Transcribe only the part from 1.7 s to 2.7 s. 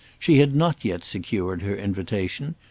invitation.